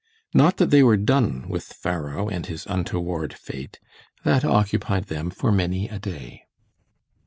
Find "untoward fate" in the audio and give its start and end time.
2.65-3.79